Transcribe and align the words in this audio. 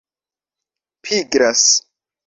pigras 1.03 1.63